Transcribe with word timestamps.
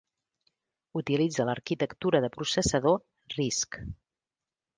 Utilitza 1.01 1.45
l'arquitectura 1.49 2.23
de 2.25 2.31
processador 2.37 2.99
RISC. 3.37 3.81